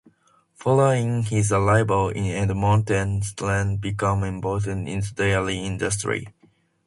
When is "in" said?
2.09-2.23, 4.65-4.85